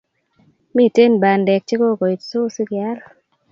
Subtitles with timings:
[0.75, 2.97] Miten Bandek che kokoit so sikeyal